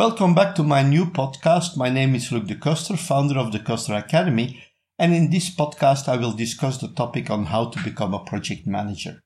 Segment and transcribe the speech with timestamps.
[0.00, 1.76] Welcome back to my new podcast.
[1.76, 4.64] My name is Luc De Ceuster, founder of De Ceuster Academy,
[4.98, 8.66] and in this podcast I will discuss the topic on how to become a project
[8.66, 9.20] manager.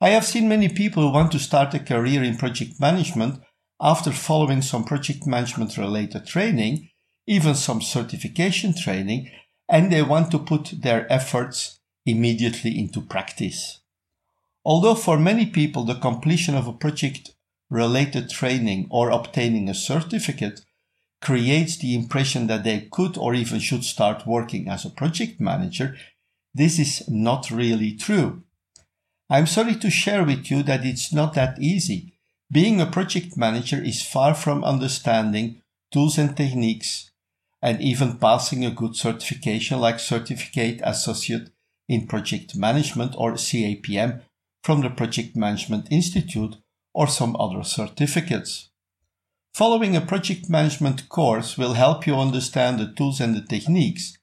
[0.00, 3.42] I have seen many people who want to start a career in project management
[3.78, 6.88] after following some project management related training,
[7.26, 9.30] even some certification training,
[9.68, 13.80] and they want to put their efforts immediately into practice.
[14.64, 17.34] Although for many people the completion of a project
[17.70, 20.62] related training or obtaining a certificate
[21.20, 25.96] creates the impression that they could or even should start working as a project manager,
[26.54, 28.42] this is not really true.
[29.30, 32.14] I'm sorry to share with you that it's not that easy.
[32.50, 35.60] Being a project manager is far from understanding
[35.92, 37.10] tools and techniques
[37.60, 41.50] and even passing a good certification like Certificate Associate
[41.88, 44.22] in Project Management or CAPM
[44.62, 46.56] from the Project Management Institute
[46.98, 48.70] or some other certificates.
[49.54, 54.18] Following a project management course will help you understand the tools and the techniques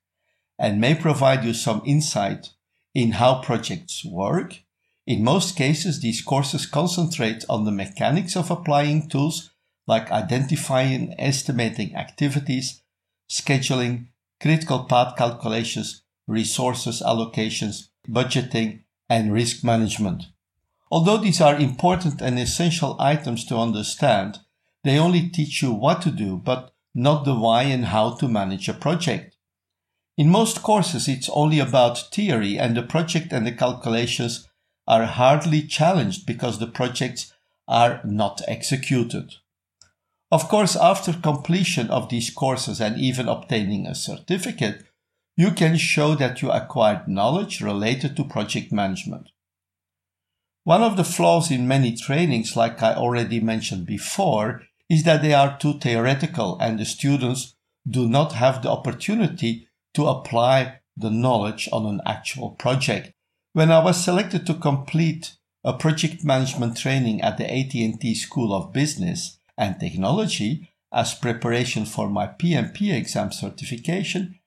[0.59, 2.49] and may provide you some insight
[2.93, 4.59] in how projects work.
[5.07, 9.51] In most cases, these courses concentrate on the mechanics of applying tools
[9.87, 12.81] like identifying and estimating activities,
[13.31, 14.07] scheduling,
[14.41, 20.25] critical path calculations, resources allocations, budgeting, and risk management.
[20.95, 24.39] Although these are important and essential items to understand,
[24.85, 28.69] they only teach you what to do, but not the why and how to manage
[28.69, 29.35] a project.
[30.17, 34.47] In most courses, it's only about theory, and the project and the calculations
[34.87, 37.33] are hardly challenged because the projects
[37.67, 39.33] are not executed.
[40.31, 44.85] Of course, after completion of these courses and even obtaining a certificate,
[45.35, 49.31] you can show that you acquired knowledge related to project management.
[50.65, 55.31] One of the flaws in many trainings, like I already mentioned before, is that they
[55.31, 57.55] are too theoretical and the students
[57.87, 63.11] do not have the opportunity to apply the knowledge on an actual project.
[63.53, 68.73] When I was selected to complete a project management training at the AT&T School of
[68.73, 74.39] Business and Technology as preparation for my PMP exam certification,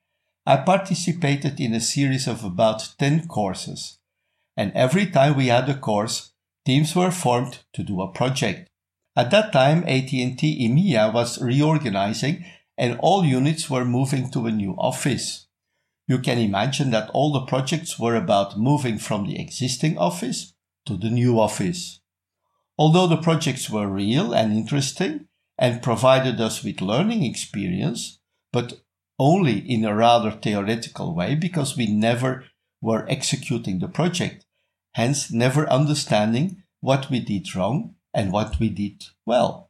[0.45, 3.99] I participated in a series of about 10 courses
[4.59, 6.33] and every time we had a course,
[6.65, 8.69] teams were formed to do a project.
[9.15, 10.35] At that time, AT&T
[10.67, 12.43] EMEA was reorganizing
[12.77, 15.47] and all units were moving to a new office.
[16.09, 20.53] You can imagine that all the projects were about moving from the existing office
[20.87, 22.01] to the new office.
[22.77, 28.19] Although the projects were real and interesting and provided us with learning experience,
[28.51, 28.81] but
[29.17, 32.43] only in a rather theoretical way because we never
[32.81, 34.45] were executing the project
[34.93, 39.69] hence never understanding what we did wrong and what we did well.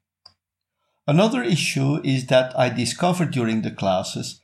[1.08, 4.42] Another issue is that I discovered during the classes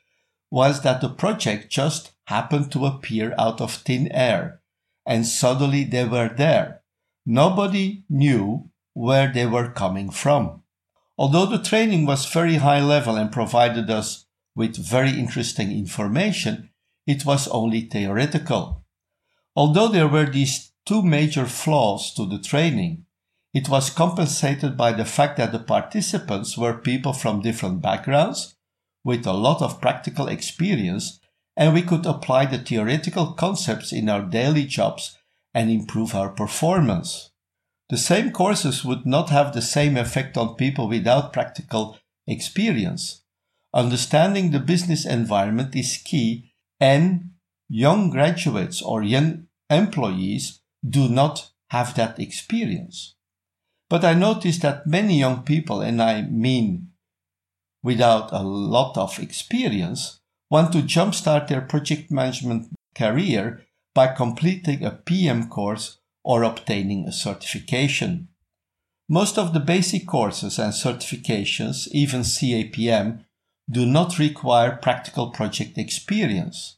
[0.50, 4.62] was that the project just happened to appear out of thin air
[5.06, 6.81] and suddenly they were there.
[7.25, 10.64] Nobody knew where they were coming from.
[11.18, 14.25] Although the training was very high level and provided us
[14.56, 16.69] with very interesting information,
[17.06, 18.84] it was only theoretical.
[19.55, 23.05] Although there were these two major flaws to the training,
[23.53, 28.55] it was compensated by the fact that the participants were people from different backgrounds
[29.03, 31.19] with a lot of practical experience
[31.55, 35.17] and we could apply the theoretical concepts in our daily jobs
[35.53, 37.31] and improve our performance.
[37.89, 43.22] The same courses would not have the same effect on people without practical experience.
[43.73, 47.29] Understanding the business environment is key and
[47.70, 53.16] young graduates or young employees do not have that experience.
[53.90, 56.90] But I noticed that many young people, and I mean
[57.86, 64.90] without a lot of experience, want to jumpstart their project management career by completing a
[64.92, 68.28] PM course or obtaining a certification.
[69.08, 73.23] Most of the basic courses and certifications, even CAPM,
[73.70, 76.78] do not require practical project experience.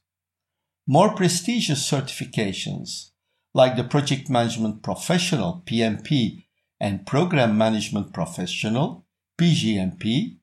[0.89, 3.09] More prestigious certifications,
[3.53, 6.45] like the Project Management Professional PMP
[6.79, 9.05] and Program Management Professional
[9.37, 10.37] PGMP,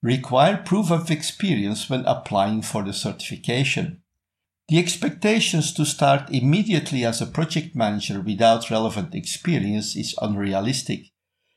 [0.00, 4.00] require proof of experience when applying for the certification.
[4.68, 11.06] The expectations to start immediately as a project manager without relevant experience is unrealistic,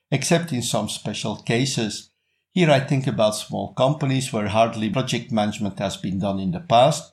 [0.09, 2.09] except in some special cases.
[2.51, 6.62] Here I think about small companies where hardly project management has been done in the
[6.62, 7.12] past,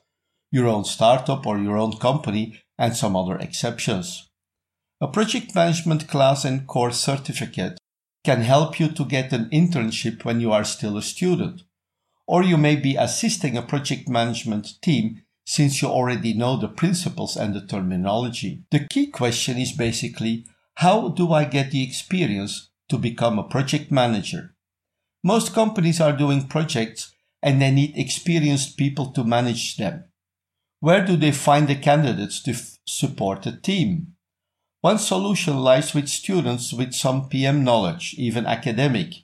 [0.50, 4.30] your own startup or your own company, and some other exceptions.
[5.00, 7.78] A project management class and course certificate
[8.24, 11.62] can help you to get an internship when you are still a student.
[12.26, 17.36] Or you may be assisting a project management team since you already know the principles
[17.36, 18.62] and the terminology.
[18.70, 23.90] The key question is basically how do I get the experience to become a project
[23.90, 24.54] manager?
[25.22, 30.04] Most companies are doing projects and they need experienced people to manage them.
[30.80, 32.54] Where do they find the candidates to
[32.86, 34.14] support a team?
[34.80, 39.14] One solution lies with students with some PM knowledge, even academic,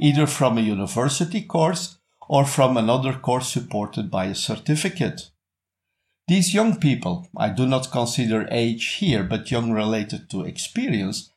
[0.00, 1.98] either from a university course
[2.28, 5.30] or from another course supported by a certificate.
[6.26, 11.30] These young people, I do not consider age here, but young related to experience,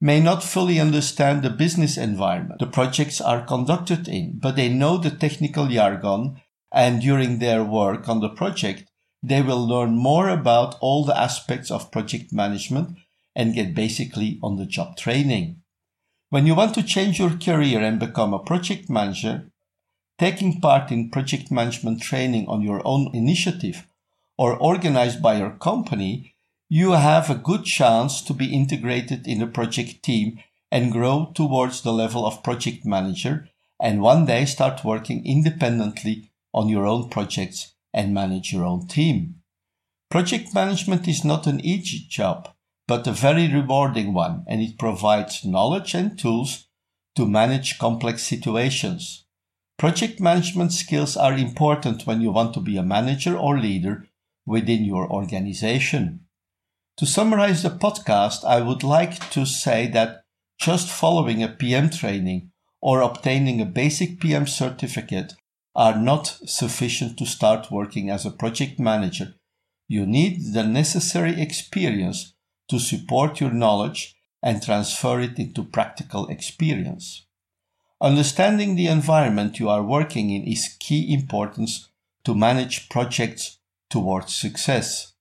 [0.00, 4.98] may not fully understand the business environment the projects are conducted in, but they know
[4.98, 6.40] the technical jargon
[6.72, 8.90] and during their work on the project,
[9.26, 12.98] they will learn more about all the aspects of project management
[13.34, 15.62] and get basically on the job training.
[16.28, 19.46] When you want to change your career and become a project manager,
[20.18, 23.86] taking part in project management training on your own initiative
[24.36, 26.34] or organized by your company,
[26.68, 30.38] you have a good chance to be integrated in a project team
[30.70, 33.48] and grow towards the level of project manager
[33.80, 39.36] and one day start working independently on your own projects and manage your own team.
[40.10, 42.50] Project management is not an easy job,
[42.86, 46.68] but a very rewarding one, and it provides knowledge and tools
[47.16, 49.24] to manage complex situations.
[49.78, 54.06] Project management skills are important when you want to be a manager or leader
[54.46, 56.20] within your organization.
[56.98, 60.24] To summarize the podcast, I would like to say that
[60.60, 65.34] just following a PM training or obtaining a basic PM certificate
[65.74, 69.34] are not sufficient to start working as a project manager.
[69.88, 72.34] You need the necessary experience
[72.68, 77.26] to support your knowledge and transfer it into practical experience.
[78.00, 81.88] Understanding the environment you are working in is key importance
[82.24, 83.58] to manage projects
[83.90, 85.14] towards success.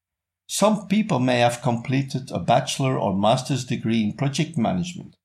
[0.47, 5.15] Some people may have completed a bachelor or master's degree in project management.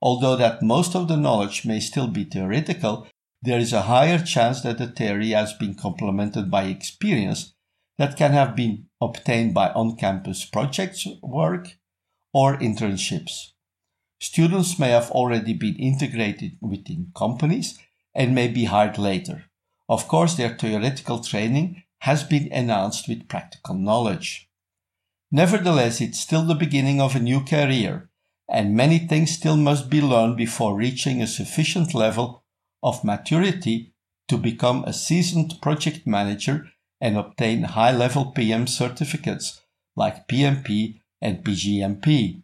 [0.00, 3.06] Although that most of the knowledge may still be theoretical,
[3.42, 7.54] there is a higher chance that the theory has been complemented by experience
[7.96, 11.76] that can have been obtained by on-campus projects work
[12.32, 13.52] or internships.
[14.20, 17.78] Students may have already been integrated within companies
[18.14, 19.44] and may be hired later.
[19.88, 24.48] Of course, their theoretical training has been enhanced with practical knowledge.
[25.30, 28.08] Nevertheless, it's still the beginning of a new career,
[28.48, 32.37] and many things still must be learned before reaching a sufficient level
[32.82, 33.92] of maturity
[34.28, 36.68] to become a seasoned project manager
[37.00, 39.60] and obtain high level PM certificates
[39.96, 42.42] like PMP and PGMP.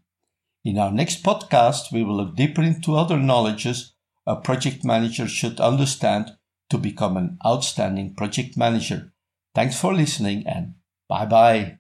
[0.65, 3.95] In our next podcast, we will look deeper into other knowledges
[4.27, 6.37] a project manager should understand
[6.71, 9.13] to become an outstanding project manager.
[9.55, 10.75] Thanks for listening and
[11.09, 11.79] bye bye.